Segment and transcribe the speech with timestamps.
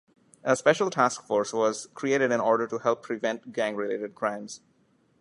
[0.43, 4.61] A special task force was created in order to help prevent gang-related crimes.